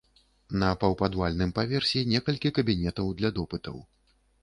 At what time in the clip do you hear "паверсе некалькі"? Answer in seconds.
1.59-2.55